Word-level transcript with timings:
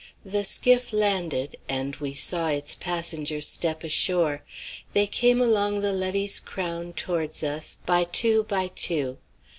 The 0.25 0.43
skiff 0.43 0.93
landed, 0.93 1.57
and 1.69 1.95
we 1.97 2.15
saw 2.15 2.47
its 2.47 2.73
passengers 2.73 3.45
step 3.47 3.83
ashore. 3.83 4.43
They 4.93 5.05
came 5.05 5.39
along 5.39 5.81
the 5.81 5.93
levee's 5.93 6.39
crown 6.39 6.93
towards 6.93 7.43
us, 7.43 7.77
"by 7.85 8.05
two, 8.05 8.41
by 8.41 8.69
two." 8.75 9.19